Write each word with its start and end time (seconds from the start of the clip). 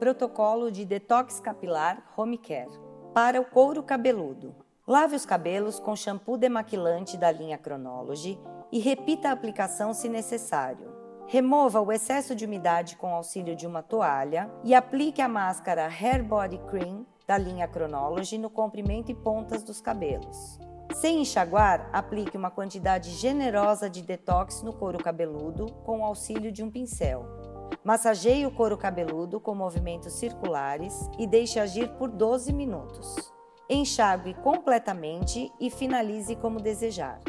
Protocolo 0.00 0.72
de 0.72 0.86
Detox 0.86 1.40
Capilar 1.40 2.02
Home 2.16 2.38
Care. 2.38 2.70
Para 3.12 3.38
o 3.38 3.44
couro 3.44 3.82
cabeludo. 3.82 4.54
Lave 4.86 5.14
os 5.14 5.26
cabelos 5.26 5.78
com 5.78 5.94
shampoo 5.94 6.38
demaquilante 6.38 7.18
da 7.18 7.30
linha 7.30 7.60
Chronology 7.62 8.40
e 8.72 8.78
repita 8.78 9.28
a 9.28 9.32
aplicação 9.32 9.92
se 9.92 10.08
necessário. 10.08 10.90
Remova 11.26 11.82
o 11.82 11.92
excesso 11.92 12.34
de 12.34 12.46
umidade 12.46 12.96
com 12.96 13.14
auxílio 13.14 13.54
de 13.54 13.66
uma 13.66 13.82
toalha 13.82 14.50
e 14.64 14.74
aplique 14.74 15.20
a 15.20 15.28
máscara 15.28 15.86
Hair 15.86 16.24
Body 16.24 16.56
Cream 16.70 17.04
da 17.26 17.36
linha 17.36 17.68
Chronology 17.68 18.38
no 18.38 18.48
comprimento 18.48 19.12
e 19.12 19.14
pontas 19.14 19.62
dos 19.62 19.82
cabelos. 19.82 20.58
Sem 20.94 21.20
enxaguar, 21.20 21.90
aplique 21.92 22.38
uma 22.38 22.50
quantidade 22.50 23.10
generosa 23.10 23.90
de 23.90 24.00
detox 24.00 24.62
no 24.62 24.72
couro 24.72 24.96
cabeludo 24.96 25.66
com 25.84 26.02
auxílio 26.02 26.50
de 26.50 26.62
um 26.62 26.70
pincel. 26.70 27.39
Massageie 27.84 28.46
o 28.46 28.50
couro 28.50 28.76
cabeludo 28.76 29.40
com 29.40 29.54
movimentos 29.54 30.12
circulares 30.14 31.08
e 31.18 31.26
deixe 31.26 31.58
agir 31.58 31.88
por 31.96 32.08
12 32.08 32.52
minutos. 32.52 33.32
Enxague 33.68 34.34
completamente 34.34 35.50
e 35.60 35.70
finalize 35.70 36.36
como 36.36 36.60
desejar. 36.60 37.20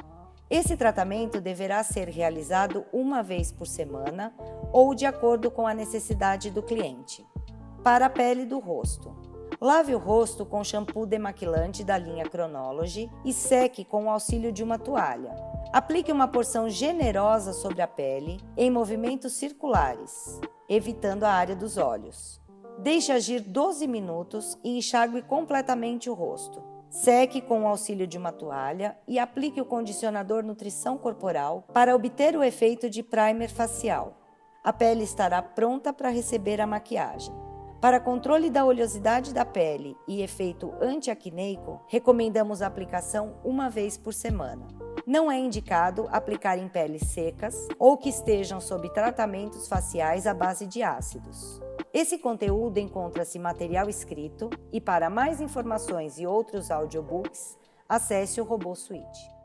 Esse 0.49 0.75
tratamento 0.75 1.39
deverá 1.39 1.81
ser 1.81 2.09
realizado 2.09 2.85
uma 2.91 3.23
vez 3.23 3.51
por 3.51 3.65
semana 3.65 4.33
ou 4.73 4.93
de 4.93 5.05
acordo 5.05 5.49
com 5.49 5.65
a 5.65 5.73
necessidade 5.73 6.51
do 6.51 6.61
cliente. 6.61 7.25
Para 7.83 8.07
a 8.07 8.09
pele 8.09 8.45
do 8.45 8.59
rosto. 8.59 9.30
Lave 9.63 9.93
o 9.93 9.99
rosto 9.99 10.43
com 10.43 10.63
shampoo 10.63 11.05
demaquilante 11.05 11.83
da 11.83 11.95
linha 11.95 12.25
Chronology 12.25 13.11
e 13.23 13.31
seque 13.31 13.85
com 13.85 14.05
o 14.05 14.09
auxílio 14.09 14.51
de 14.51 14.63
uma 14.63 14.79
toalha. 14.79 15.35
Aplique 15.71 16.11
uma 16.11 16.27
porção 16.27 16.67
generosa 16.67 17.53
sobre 17.53 17.79
a 17.79 17.87
pele 17.87 18.39
em 18.57 18.71
movimentos 18.71 19.33
circulares, 19.33 20.41
evitando 20.67 21.25
a 21.25 21.29
área 21.29 21.55
dos 21.55 21.77
olhos. 21.77 22.41
Deixe 22.79 23.11
agir 23.11 23.41
12 23.41 23.85
minutos 23.85 24.57
e 24.63 24.79
enxague 24.79 25.21
completamente 25.21 26.09
o 26.09 26.15
rosto. 26.15 26.63
Seque 26.89 27.39
com 27.39 27.61
o 27.61 27.67
auxílio 27.67 28.07
de 28.07 28.17
uma 28.17 28.31
toalha 28.31 28.97
e 29.07 29.19
aplique 29.19 29.61
o 29.61 29.65
condicionador 29.65 30.43
Nutrição 30.43 30.97
Corporal 30.97 31.67
para 31.71 31.95
obter 31.95 32.35
o 32.35 32.43
efeito 32.43 32.89
de 32.89 33.03
primer 33.03 33.49
facial. 33.49 34.17
A 34.63 34.73
pele 34.73 35.03
estará 35.03 35.39
pronta 35.39 35.93
para 35.93 36.09
receber 36.09 36.59
a 36.59 36.65
maquiagem. 36.65 37.50
Para 37.81 37.99
controle 37.99 38.51
da 38.51 38.63
oleosidade 38.63 39.33
da 39.33 39.43
pele 39.43 39.97
e 40.07 40.21
efeito 40.21 40.71
antiacneico, 40.79 41.81
recomendamos 41.87 42.61
a 42.61 42.67
aplicação 42.67 43.39
uma 43.43 43.71
vez 43.71 43.97
por 43.97 44.13
semana. 44.13 44.67
Não 45.03 45.31
é 45.31 45.39
indicado 45.39 46.07
aplicar 46.11 46.59
em 46.59 46.69
peles 46.69 47.07
secas 47.07 47.67
ou 47.79 47.97
que 47.97 48.09
estejam 48.09 48.61
sob 48.61 48.87
tratamentos 48.93 49.67
faciais 49.67 50.27
à 50.27 50.33
base 50.33 50.67
de 50.67 50.83
ácidos. 50.83 51.59
Esse 51.91 52.19
conteúdo 52.19 52.77
encontra-se 52.77 53.39
material 53.39 53.89
escrito 53.89 54.51
e 54.71 54.79
para 54.79 55.09
mais 55.09 55.41
informações 55.41 56.19
e 56.19 56.27
outros 56.27 56.69
audiobooks, 56.69 57.57
acesse 57.89 58.39
o 58.39 58.43
Robô 58.43 58.75
Suite. 58.75 59.40